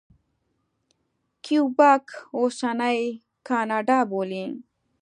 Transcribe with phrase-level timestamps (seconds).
[1.43, 2.05] کیوبک
[2.37, 2.99] اوسنۍ
[3.47, 4.45] کاناډا بولي.